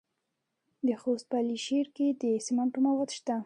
[0.87, 3.35] د خوست په علي شیر کې د سمنټو مواد شته.